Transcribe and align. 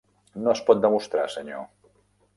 No 0.47 0.53
es 0.53 0.63
pot 0.69 0.81
demostrar, 0.87 1.27
senyor. 1.37 1.65